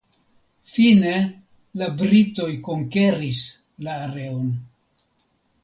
[0.69, 1.11] Fine
[1.83, 3.45] la britoj konkeris
[3.89, 4.51] la areon.